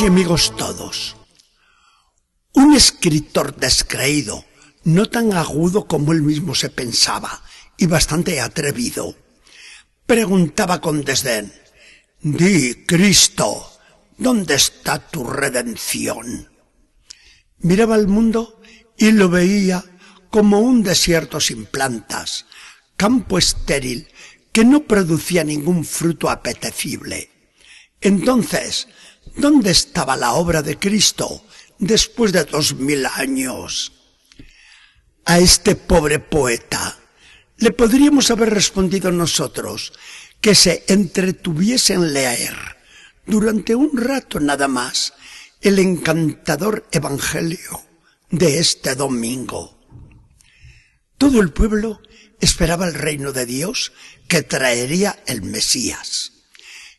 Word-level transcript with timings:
Y 0.00 0.06
amigos 0.06 0.56
todos, 0.56 1.16
un 2.54 2.74
escritor 2.74 3.54
descreído, 3.54 4.42
no 4.84 5.06
tan 5.10 5.34
agudo 5.34 5.86
como 5.86 6.12
él 6.12 6.22
mismo 6.22 6.54
se 6.54 6.70
pensaba 6.70 7.42
y 7.76 7.86
bastante 7.86 8.40
atrevido, 8.40 9.14
preguntaba 10.06 10.80
con 10.80 11.04
desdén, 11.04 11.52
Di, 12.22 12.86
Cristo, 12.86 13.70
¿dónde 14.16 14.54
está 14.54 14.98
tu 14.98 15.24
redención? 15.24 16.50
Miraba 17.58 17.94
al 17.94 18.08
mundo 18.08 18.62
y 18.96 19.12
lo 19.12 19.28
veía 19.28 19.84
como 20.30 20.60
un 20.60 20.82
desierto 20.82 21.38
sin 21.38 21.66
plantas, 21.66 22.46
campo 22.96 23.36
estéril 23.36 24.08
que 24.52 24.64
no 24.64 24.84
producía 24.84 25.44
ningún 25.44 25.84
fruto 25.84 26.30
apetecible. 26.30 27.30
Entonces, 28.00 28.88
¿dónde 29.36 29.70
estaba 29.70 30.16
la 30.16 30.32
obra 30.32 30.62
de 30.62 30.78
Cristo 30.78 31.44
después 31.78 32.32
de 32.32 32.44
dos 32.44 32.74
mil 32.74 33.06
años? 33.06 33.92
A 35.24 35.38
este 35.38 35.76
pobre 35.76 36.18
poeta 36.18 36.98
le 37.58 37.70
podríamos 37.70 38.30
haber 38.30 38.50
respondido 38.50 39.12
nosotros 39.12 39.92
que 40.40 40.54
se 40.54 40.84
entretuviese 40.88 41.94
en 41.94 42.12
leer 42.12 42.56
durante 43.24 43.74
un 43.74 43.96
rato 43.96 44.40
nada 44.40 44.66
más 44.66 45.12
el 45.60 45.78
encantador 45.78 46.88
Evangelio 46.90 47.80
de 48.30 48.58
este 48.58 48.96
domingo. 48.96 49.78
Todo 51.18 51.40
el 51.40 51.52
pueblo 51.52 52.02
esperaba 52.40 52.88
el 52.88 52.94
reino 52.94 53.32
de 53.32 53.46
Dios 53.46 53.92
que 54.26 54.42
traería 54.42 55.22
el 55.26 55.42
Mesías. 55.42 56.32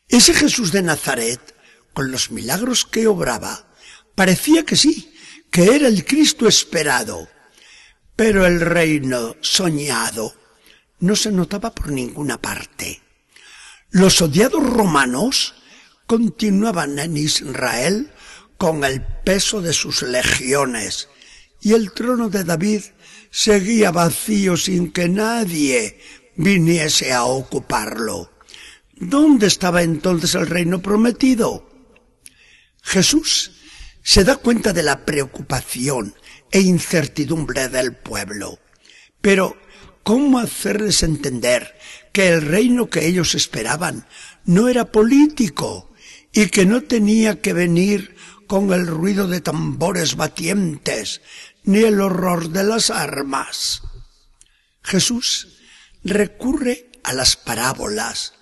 Ese 0.08 0.34
Jesús 0.34 0.72
de 0.72 0.82
Nazaret, 0.82 1.53
con 1.94 2.12
los 2.12 2.32
milagros 2.32 2.86
que 2.86 3.08
obraba, 3.08 3.68
parecía 4.16 4.64
que 4.66 4.76
sí, 4.76 5.14
que 5.50 5.76
era 5.76 5.88
el 5.88 6.06
Cristo 6.06 6.48
esperado. 6.48 7.30
Pero 8.16 8.46
el 8.46 8.60
reino 8.60 9.36
soñado 9.42 10.36
no 11.00 11.16
se 11.16 11.32
notaba 11.32 11.74
por 11.74 11.92
ninguna 11.92 12.42
parte. 12.42 13.02
Los 13.90 14.22
odiados 14.22 14.64
romanos 14.64 15.54
continuaban 16.08 16.98
en 17.00 17.18
Israel 17.18 18.12
con 18.58 18.84
el 18.84 19.04
peso 19.24 19.62
de 19.62 19.74
sus 19.74 20.04
legiones 20.04 21.10
y 21.62 21.74
el 21.74 21.92
trono 21.92 22.30
de 22.30 22.44
David 22.44 22.82
seguía 23.32 23.92
vacío 23.92 24.58
sin 24.58 24.92
que 24.92 25.10
nadie 25.10 26.00
viniese 26.36 27.14
a 27.14 27.24
ocuparlo. 27.26 28.32
¿Dónde 28.96 29.48
estaba 29.48 29.82
entonces 29.82 30.36
el 30.36 30.48
reino 30.48 30.82
prometido? 30.82 31.73
Jesús 32.84 33.52
se 34.04 34.24
da 34.24 34.36
cuenta 34.36 34.74
de 34.74 34.84
la 34.84 35.06
preocupación 35.06 36.14
e 36.52 36.60
incertidumbre 36.60 37.70
del 37.70 37.96
pueblo. 37.96 38.60
Pero, 39.22 39.58
¿cómo 40.04 40.38
hacerles 40.38 41.02
entender 41.02 41.76
que 42.12 42.28
el 42.28 42.42
reino 42.42 42.90
que 42.90 43.08
ellos 43.08 43.34
esperaban 43.34 44.06
no 44.46 44.68
era 44.68 44.92
político 44.92 45.92
y 46.34 46.48
que 46.48 46.66
no 46.66 46.84
tenía 46.84 47.42
que 47.42 47.54
venir 47.54 48.16
con 48.46 48.74
el 48.74 48.86
ruido 48.86 49.28
de 49.28 49.40
tambores 49.40 50.16
batientes 50.16 51.22
ni 51.64 51.80
el 51.80 52.02
horror 52.02 52.50
de 52.50 52.66
las 52.66 52.90
armas? 52.90 53.82
Jesús 54.84 55.58
recurre 56.04 56.92
a 57.04 57.14
las 57.14 57.38
parábolas 57.38 58.34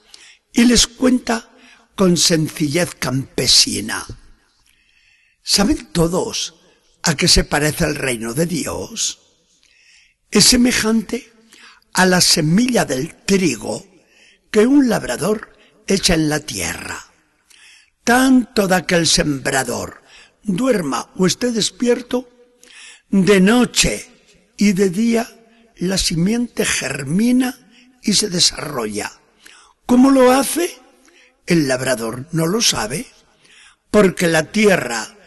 y 0.51 0.65
les 0.65 0.87
cuenta 0.87 1.51
con 1.95 2.17
sencillez 2.17 2.95
campesina. 2.95 4.03
¿Saben 5.53 5.87
todos 5.91 6.55
a 7.03 7.17
qué 7.17 7.27
se 7.27 7.43
parece 7.43 7.83
el 7.83 7.95
reino 7.95 8.33
de 8.33 8.45
Dios? 8.45 9.19
Es 10.31 10.45
semejante 10.45 11.29
a 11.91 12.05
la 12.05 12.21
semilla 12.21 12.85
del 12.85 13.13
trigo 13.25 13.85
que 14.49 14.65
un 14.65 14.87
labrador 14.87 15.51
echa 15.87 16.13
en 16.13 16.29
la 16.29 16.39
tierra. 16.39 17.05
Tanto 18.05 18.69
da 18.69 18.87
que 18.87 18.95
el 18.95 19.07
sembrador 19.07 20.01
duerma 20.41 21.11
o 21.17 21.27
esté 21.27 21.51
despierto, 21.51 22.29
de 23.09 23.41
noche 23.41 24.07
y 24.55 24.71
de 24.71 24.89
día 24.89 25.27
la 25.75 25.97
simiente 25.97 26.63
germina 26.63 27.59
y 28.01 28.13
se 28.13 28.29
desarrolla. 28.29 29.11
¿Cómo 29.85 30.11
lo 30.11 30.31
hace? 30.31 30.73
El 31.45 31.67
labrador 31.67 32.27
no 32.31 32.47
lo 32.47 32.61
sabe, 32.61 33.05
porque 33.91 34.29
la 34.29 34.49
tierra 34.53 35.17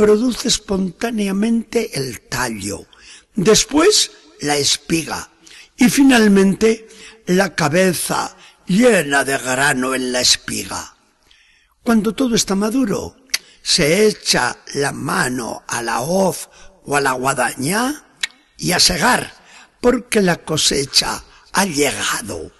produce 0.00 0.48
espontáneamente 0.48 1.98
el 1.98 2.22
tallo, 2.22 2.86
después 3.34 4.12
la 4.40 4.56
espiga 4.56 5.28
y 5.76 5.90
finalmente 5.90 6.88
la 7.26 7.54
cabeza 7.54 8.34
llena 8.66 9.24
de 9.24 9.36
grano 9.36 9.94
en 9.94 10.10
la 10.10 10.22
espiga. 10.22 10.96
Cuando 11.82 12.14
todo 12.14 12.34
está 12.34 12.54
maduro, 12.54 13.14
se 13.60 14.06
echa 14.06 14.56
la 14.72 14.92
mano 14.92 15.64
a 15.68 15.82
la 15.82 16.00
hoz 16.00 16.48
o 16.86 16.96
a 16.96 17.02
la 17.02 17.12
guadaña 17.12 18.16
y 18.56 18.72
a 18.72 18.80
segar, 18.80 19.34
porque 19.82 20.22
la 20.22 20.36
cosecha 20.36 21.22
ha 21.52 21.66
llegado. 21.66 22.50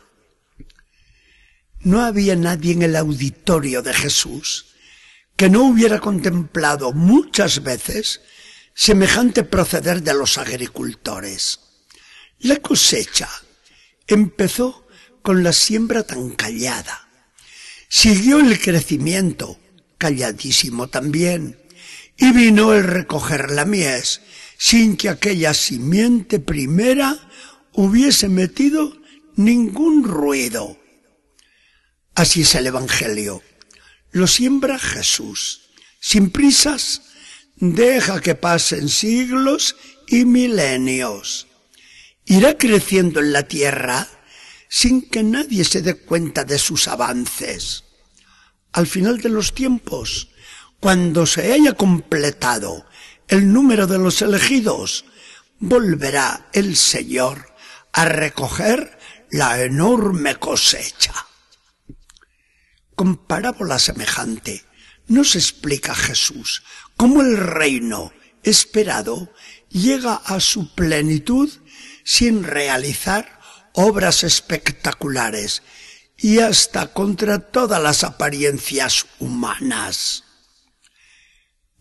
No 1.78 2.02
había 2.02 2.36
nadie 2.36 2.74
en 2.74 2.82
el 2.82 2.96
auditorio 2.96 3.80
de 3.80 3.94
Jesús 3.94 4.69
que 5.40 5.48
no 5.48 5.64
hubiera 5.64 6.00
contemplado 6.00 6.92
muchas 6.92 7.62
veces 7.62 8.20
semejante 8.74 9.42
proceder 9.42 10.02
de 10.02 10.12
los 10.12 10.36
agricultores. 10.36 11.60
La 12.40 12.56
cosecha 12.56 13.26
empezó 14.06 14.86
con 15.22 15.42
la 15.42 15.54
siembra 15.54 16.02
tan 16.02 16.32
callada. 16.32 17.08
Siguió 17.88 18.38
el 18.38 18.60
crecimiento, 18.60 19.58
calladísimo 19.96 20.88
también, 20.88 21.58
y 22.18 22.32
vino 22.32 22.74
el 22.74 22.84
recoger 22.84 23.50
la 23.50 23.64
mies, 23.64 24.20
sin 24.58 24.98
que 24.98 25.08
aquella 25.08 25.54
simiente 25.54 26.38
primera 26.38 27.16
hubiese 27.72 28.28
metido 28.28 28.92
ningún 29.36 30.04
ruido. 30.04 30.76
Así 32.14 32.42
es 32.42 32.54
el 32.56 32.66
Evangelio. 32.66 33.42
Lo 34.12 34.26
siembra 34.26 34.78
Jesús. 34.78 35.70
Sin 36.00 36.30
prisas, 36.30 37.02
deja 37.56 38.20
que 38.20 38.34
pasen 38.34 38.88
siglos 38.88 39.76
y 40.08 40.24
milenios. 40.24 41.46
Irá 42.24 42.56
creciendo 42.56 43.20
en 43.20 43.32
la 43.32 43.44
tierra 43.44 44.08
sin 44.68 45.02
que 45.02 45.22
nadie 45.22 45.64
se 45.64 45.82
dé 45.82 45.94
cuenta 45.94 46.44
de 46.44 46.58
sus 46.58 46.88
avances. 46.88 47.84
Al 48.72 48.86
final 48.86 49.20
de 49.20 49.28
los 49.28 49.52
tiempos, 49.52 50.30
cuando 50.78 51.26
se 51.26 51.52
haya 51.52 51.74
completado 51.74 52.86
el 53.28 53.52
número 53.52 53.86
de 53.86 53.98
los 53.98 54.22
elegidos, 54.22 55.04
volverá 55.58 56.48
el 56.52 56.76
Señor 56.76 57.52
a 57.92 58.04
recoger 58.04 58.98
la 59.30 59.60
enorme 59.62 60.36
cosecha. 60.36 61.26
Con 63.00 63.16
parábola 63.16 63.78
semejante 63.78 64.62
nos 65.08 65.34
explica 65.34 65.94
Jesús 65.94 66.62
cómo 66.98 67.22
el 67.22 67.38
reino 67.38 68.12
esperado 68.42 69.32
llega 69.70 70.16
a 70.16 70.38
su 70.38 70.74
plenitud 70.74 71.50
sin 72.04 72.44
realizar 72.44 73.40
obras 73.72 74.22
espectaculares 74.22 75.62
y 76.18 76.40
hasta 76.40 76.92
contra 76.92 77.38
todas 77.38 77.82
las 77.82 78.04
apariencias 78.04 79.06
humanas. 79.18 80.24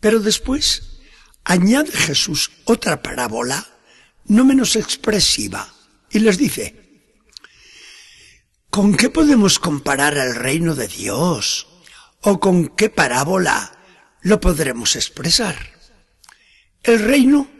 Pero 0.00 0.20
después 0.20 1.02
añade 1.44 1.92
Jesús 1.92 2.50
otra 2.64 3.02
parábola 3.02 3.66
no 4.24 4.46
menos 4.46 4.74
expresiva 4.74 5.70
y 6.10 6.20
les 6.20 6.38
dice, 6.38 6.89
¿con 8.70 8.96
qué 8.96 9.10
podemos 9.10 9.58
comparar 9.58 10.16
el 10.16 10.34
reino 10.34 10.74
de 10.74 10.88
Dios? 10.88 11.66
¿O 12.22 12.38
con 12.38 12.68
qué 12.68 12.88
parábola 12.88 13.76
lo 14.22 14.40
podremos 14.40 14.96
expresar? 14.96 15.56
El 16.82 17.00
reino 17.00 17.50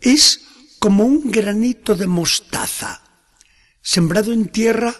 es 0.00 0.40
como 0.78 1.04
un 1.04 1.30
granito 1.30 1.94
de 1.94 2.06
mostaza. 2.06 3.02
Sembrado 3.80 4.32
en 4.32 4.48
tierra 4.48 4.94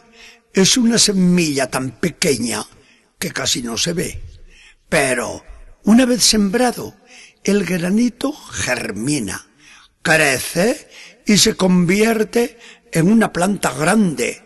es 0.53 0.77
una 0.77 0.99
semilla 0.99 1.71
tan 1.71 1.93
pequeña 1.93 2.67
que 3.19 3.31
casi 3.31 3.63
no 3.63 3.79
se 3.79 3.93
ve. 3.93 4.21
Pero 4.89 5.45
una 5.85 6.07
vez 6.07 6.23
sembrado, 6.23 6.97
el 7.45 7.65
granito 7.65 8.33
germina, 8.33 9.47
crece 10.03 10.89
y 11.27 11.39
se 11.39 11.55
convierte 11.55 12.59
en 12.93 13.11
una 13.11 13.33
planta 13.33 13.73
grande, 13.73 14.43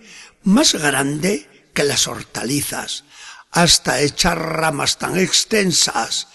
más 0.46 0.74
grande 0.74 1.50
que 1.74 1.82
las 1.82 2.06
hortalizas, 2.06 3.04
hasta 3.50 4.00
echar 4.00 4.38
ramas 4.38 4.96
tan 4.96 5.18
extensas 5.18 6.28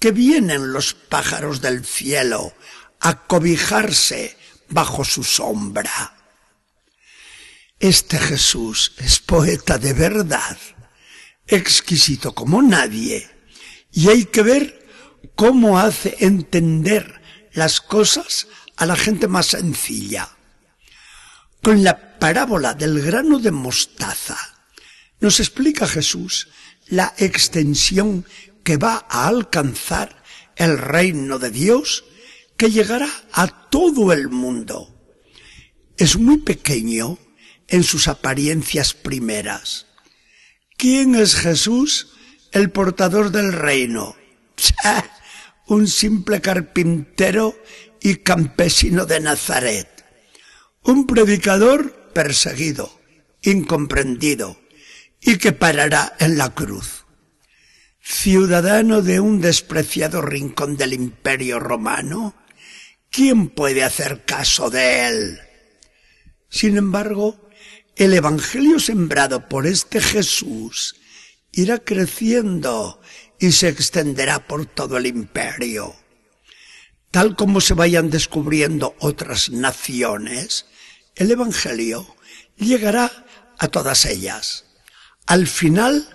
que 0.00 0.10
vienen 0.10 0.72
los 0.72 0.94
pájaros 0.94 1.60
del 1.60 1.84
cielo 1.84 2.54
a 3.00 3.26
cobijarse 3.26 4.36
bajo 4.70 5.04
su 5.04 5.22
sombra. 5.22 6.16
Este 7.78 8.18
Jesús 8.18 8.94
es 8.98 9.18
poeta 9.18 9.76
de 9.76 9.92
verdad, 9.92 10.56
exquisito 11.46 12.34
como 12.34 12.62
nadie, 12.62 13.28
y 13.92 14.08
hay 14.08 14.24
que 14.24 14.42
ver 14.42 14.88
cómo 15.34 15.78
hace 15.78 16.16
entender 16.20 17.20
las 17.52 17.82
cosas 17.82 18.48
a 18.76 18.86
la 18.86 18.96
gente 18.96 19.28
más 19.28 19.46
sencilla. 19.46 20.37
Con 21.62 21.82
la 21.82 22.18
parábola 22.18 22.74
del 22.74 23.00
grano 23.00 23.38
de 23.38 23.50
mostaza, 23.50 24.38
nos 25.20 25.40
explica 25.40 25.86
Jesús 25.86 26.48
la 26.86 27.14
extensión 27.18 28.24
que 28.62 28.76
va 28.76 29.06
a 29.08 29.26
alcanzar 29.26 30.22
el 30.56 30.78
reino 30.78 31.38
de 31.38 31.50
Dios 31.50 32.04
que 32.56 32.70
llegará 32.70 33.08
a 33.32 33.46
todo 33.70 34.12
el 34.12 34.28
mundo. 34.28 34.94
Es 35.96 36.16
muy 36.16 36.38
pequeño 36.38 37.18
en 37.68 37.84
sus 37.84 38.08
apariencias 38.08 38.94
primeras. 38.94 39.86
¿Quién 40.76 41.14
es 41.14 41.34
Jesús, 41.34 42.14
el 42.52 42.70
portador 42.70 43.30
del 43.30 43.52
reino? 43.52 44.16
Un 45.66 45.86
simple 45.86 46.40
carpintero 46.40 47.56
y 48.00 48.16
campesino 48.16 49.06
de 49.06 49.20
Nazaret. 49.20 49.97
Un 50.82 51.06
predicador 51.06 51.92
perseguido, 52.12 53.00
incomprendido, 53.42 54.58
y 55.20 55.38
que 55.38 55.52
parará 55.52 56.14
en 56.18 56.38
la 56.38 56.54
cruz. 56.54 57.04
Ciudadano 58.00 59.02
de 59.02 59.20
un 59.20 59.40
despreciado 59.40 60.22
rincón 60.22 60.76
del 60.76 60.94
imperio 60.94 61.58
romano, 61.58 62.34
¿quién 63.10 63.48
puede 63.48 63.84
hacer 63.84 64.24
caso 64.24 64.70
de 64.70 65.08
él? 65.08 65.40
Sin 66.48 66.76
embargo, 66.76 67.48
el 67.96 68.14
Evangelio 68.14 68.78
sembrado 68.78 69.48
por 69.48 69.66
este 69.66 70.00
Jesús 70.00 70.96
irá 71.52 71.78
creciendo 71.78 73.00
y 73.38 73.52
se 73.52 73.68
extenderá 73.68 74.46
por 74.46 74.66
todo 74.66 74.96
el 74.96 75.06
imperio. 75.06 75.94
Tal 77.10 77.36
como 77.36 77.60
se 77.60 77.74
vayan 77.74 78.10
descubriendo 78.10 78.94
otras 79.00 79.50
naciones, 79.50 80.66
el 81.14 81.30
Evangelio 81.30 82.06
llegará 82.56 83.24
a 83.58 83.68
todas 83.68 84.04
ellas. 84.04 84.66
Al 85.26 85.46
final 85.46 86.08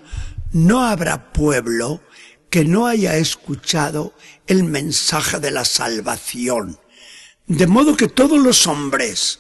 no 0.52 0.84
habrá 0.84 1.34
pueblo 1.34 2.02
que 2.50 2.64
no 2.64 2.86
haya 2.86 3.18
escuchado 3.18 4.14
el 4.46 4.64
mensaje 4.64 5.40
de 5.40 5.50
la 5.50 5.66
salvación, 5.66 6.80
de 7.48 7.66
modo 7.66 7.98
que 7.98 8.08
todos 8.08 8.40
los 8.40 8.68
hombres, 8.68 9.40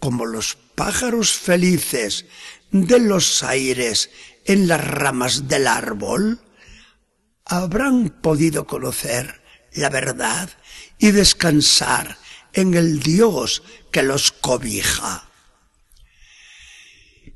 como 0.00 0.26
los 0.26 0.56
pájaros 0.74 1.32
felices 1.32 2.26
de 2.72 2.98
los 2.98 3.44
aires 3.44 4.10
en 4.44 4.66
las 4.66 4.84
ramas 4.84 5.46
del 5.46 5.68
árbol, 5.68 6.40
habrán 7.44 8.08
podido 8.20 8.66
conocer 8.66 9.39
la 9.72 9.88
verdad 9.88 10.50
y 10.98 11.10
descansar 11.10 12.18
en 12.52 12.74
el 12.74 13.00
Dios 13.00 13.62
que 13.90 14.02
los 14.02 14.32
cobija. 14.32 15.28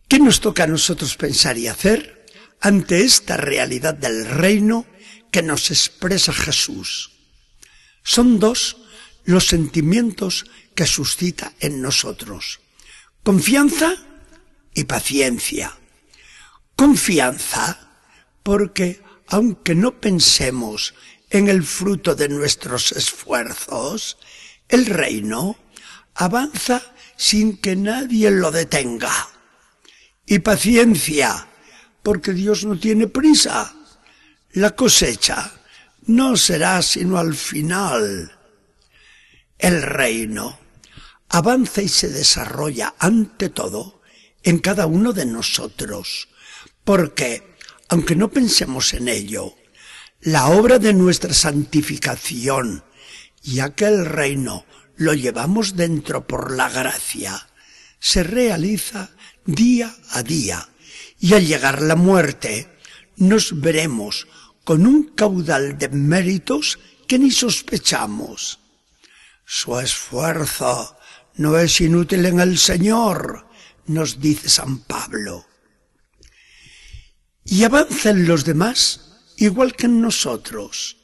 ¿Qué 0.09 0.19
nos 0.19 0.41
toca 0.41 0.65
a 0.65 0.69
nosotros 0.69 1.17
pensar 1.17 1.57
y 1.59 1.69
hacer 1.69 2.27
ante 2.61 3.05
esta 3.05 3.37
realidad 3.37 3.95
del 3.95 4.27
reino 4.27 4.87
que 5.31 5.43
nos 5.43 5.71
expresa 5.71 6.33
Jesús? 6.33 7.13
Son 8.03 8.39
dos 8.39 8.77
los 9.25 9.47
sentimientos 9.47 10.45
que 10.75 10.87
suscita 10.87 11.53
en 11.61 11.81
nosotros. 11.81 12.61
Confianza 13.23 13.97
y 14.75 14.85
paciencia. 14.85 15.77
Confianza 16.77 17.91
porque 18.43 19.03
aunque 19.29 19.75
no 19.75 20.01
pensemos 20.01 20.95
en 21.35 21.49
el 21.49 21.65
fruto 21.65 22.15
de 22.15 22.29
nuestros 22.29 22.93
esfuerzos, 22.93 24.19
el 24.69 24.87
reino 24.87 25.57
avanza 26.15 26.81
sin 27.17 27.57
que 27.57 27.75
nadie 27.75 28.31
lo 28.31 28.53
detenga. 28.53 29.13
Y 30.27 30.39
paciencia, 30.39 31.49
porque 32.05 32.33
Dios 32.33 32.65
no 32.65 32.79
tiene 32.79 33.09
prisa. 33.09 33.75
La 34.53 34.77
cosecha 34.77 35.53
no 36.07 36.37
será 36.37 36.81
sino 36.83 37.19
al 37.19 37.35
final. 37.35 38.39
El 39.59 39.83
reino 39.83 40.57
avanza 41.31 41.83
y 41.83 41.89
se 41.89 42.11
desarrolla 42.11 42.95
ante 42.97 43.49
todo 43.49 44.03
en 44.45 44.61
cada 44.61 44.87
uno 44.87 45.13
de 45.13 45.27
nosotros, 45.27 46.29
porque, 46.85 47.57
aunque 47.89 48.15
no 48.15 48.31
pensemos 48.31 48.95
en 48.95 49.09
ello, 49.09 49.57
la 50.25 50.49
obra 50.49 50.79
de 50.79 50.95
nuestra 50.95 51.35
santificación, 51.35 52.83
ya 53.43 53.75
que 53.75 53.85
el 53.85 54.07
reino 54.07 54.65
lo 54.97 55.13
llevamos 55.13 55.77
dentro 55.77 56.27
por 56.27 56.51
la 56.51 56.71
gracia, 56.71 57.47
se 58.01 58.23
realiza 58.23 59.11
día 59.45 59.95
a 60.13 60.23
día, 60.23 60.67
y 61.21 61.35
al 61.35 61.47
llegar 61.47 61.83
la 61.83 61.95
muerte, 61.95 62.69
nos 63.17 63.61
veremos 63.61 64.27
con 64.65 64.87
un 64.87 65.11
caudal 65.15 65.77
de 65.77 65.91
méritos 65.91 66.79
que 67.07 67.19
ni 67.19 67.31
sospechamos. 67.31 68.61
Su 69.45 69.79
esfuerzo 69.79 70.97
no 71.35 71.59
es 71.59 71.83
inútil 71.83 72.25
en 72.25 72.41
el 72.41 72.57
Señor, 72.57 73.47
nos 73.89 74.21
dice 74.21 74.49
San 74.49 74.79
Pablo. 74.79 75.45
Y 77.45 77.65
avanzan 77.65 78.27
los 78.27 78.47
demás 78.47 79.14
igual 79.37 79.75
que 79.75 79.87
en 79.87 80.01
nosotros. 80.01 80.97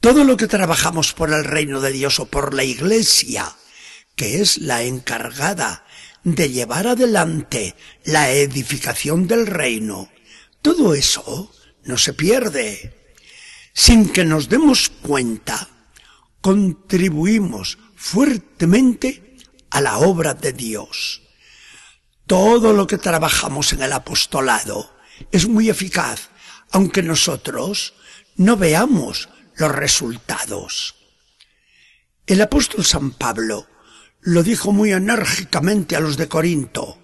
Todo 0.00 0.24
lo 0.24 0.36
que 0.36 0.46
trabajamos 0.46 1.12
por 1.12 1.32
el 1.32 1.44
reino 1.44 1.80
de 1.80 1.92
Dios 1.92 2.20
o 2.20 2.26
por 2.26 2.54
la 2.54 2.64
Iglesia, 2.64 3.56
que 4.14 4.40
es 4.40 4.58
la 4.58 4.82
encargada 4.82 5.84
de 6.22 6.50
llevar 6.50 6.86
adelante 6.86 7.76
la 8.04 8.30
edificación 8.30 9.26
del 9.26 9.46
reino, 9.46 10.10
todo 10.62 10.94
eso 10.94 11.52
no 11.84 11.98
se 11.98 12.12
pierde. 12.12 13.14
Sin 13.72 14.08
que 14.08 14.24
nos 14.24 14.48
demos 14.48 14.88
cuenta, 14.88 15.68
contribuimos 16.40 17.78
fuertemente 17.94 19.36
a 19.70 19.80
la 19.80 19.98
obra 19.98 20.34
de 20.34 20.52
Dios. 20.52 21.22
Todo 22.26 22.72
lo 22.72 22.86
que 22.86 22.98
trabajamos 22.98 23.72
en 23.72 23.82
el 23.82 23.92
apostolado 23.92 24.96
es 25.30 25.46
muy 25.46 25.70
eficaz, 25.70 26.30
aunque 26.70 27.02
nosotros 27.02 27.94
no 28.36 28.56
veamos 28.56 29.28
los 29.56 29.72
resultados. 29.72 30.94
El 32.26 32.42
apóstol 32.42 32.84
San 32.84 33.12
Pablo 33.12 33.66
lo 34.20 34.42
dijo 34.42 34.72
muy 34.72 34.92
enérgicamente 34.92 35.96
a 35.96 36.00
los 36.00 36.16
de 36.16 36.28
Corinto, 36.28 37.02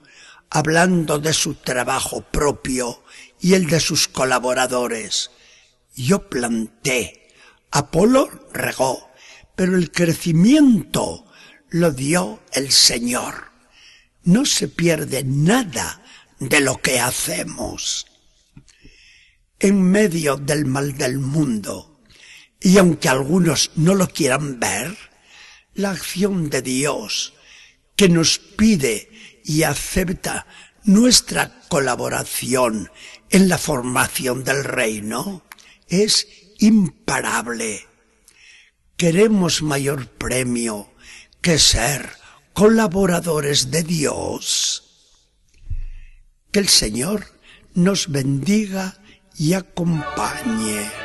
hablando 0.51 1.19
de 1.19 1.33
su 1.33 1.55
trabajo 1.55 2.23
propio 2.23 3.05
y 3.41 3.55
el 3.55 3.69
de 3.69 3.81
sus 3.81 4.09
colaboradores. 4.09 5.31
Yo 5.95 6.29
planté, 6.29 7.29
Apolo 7.71 8.49
regó, 8.53 9.11
pero 9.55 9.77
el 9.77 9.91
crecimiento 9.91 11.27
lo 11.71 11.93
dio 11.93 12.43
el 12.53 12.71
Señor. 12.71 13.53
No 14.25 14.45
se 14.45 14.69
pierde 14.69 15.25
nada 15.25 16.03
de 16.39 16.61
lo 16.61 16.83
que 16.83 17.01
hacemos. 17.01 18.07
En 19.65 19.81
medio 19.81 20.37
del 20.37 20.67
mal 20.67 20.99
del 20.99 21.21
mundo, 21.21 22.01
y 22.61 22.79
aunque 22.79 23.09
algunos 23.09 23.71
no 23.77 23.95
lo 23.95 24.09
quieran 24.09 24.59
ver, 24.59 24.99
la 25.73 25.93
acción 25.93 26.51
de 26.51 26.63
Dios 26.63 27.35
que 27.95 28.09
nos 28.09 28.41
pide 28.41 29.09
y 29.45 29.63
acepta 29.63 30.49
nuestra 30.83 31.61
colaboración 31.69 32.91
en 33.31 33.49
la 33.49 33.57
formación 33.57 34.43
del 34.43 34.65
reino 34.65 35.45
es 35.87 36.27
imparable. 36.59 37.87
Queremos 38.97 39.63
mayor 39.63 40.09
premio 40.09 40.93
que 41.41 41.61
ser 41.61 42.11
colaboradores 42.53 43.71
de 43.71 43.85
Dios. 43.85 45.13
Que 46.51 46.59
el 46.59 46.69
Señor 46.69 47.27
nos 47.75 48.11
bendiga 48.11 48.99
y 49.37 49.55
acompañe. 49.55 51.02